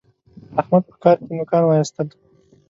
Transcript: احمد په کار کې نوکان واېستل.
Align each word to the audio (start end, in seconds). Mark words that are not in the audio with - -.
احمد 0.59 0.83
په 0.89 0.95
کار 1.03 1.17
کې 1.25 1.31
نوکان 1.37 1.63
واېستل. 1.65 2.07